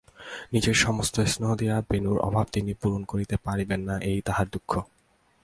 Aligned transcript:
নিজের 0.53 0.75
সমস্ত 0.75 1.15
স্নেহ 1.31 1.51
দিয়াও 1.55 1.85
বেণুর 1.89 2.17
অভাব 2.19 2.45
তিনি 2.51 2.71
পূরণ 2.73 3.01
করিতে 3.03 3.35
পরিবেন 3.37 3.81
না 3.81 3.95
এই 4.01 4.19
তাঁহার 4.21 4.47
দুঃখ। 4.51 4.71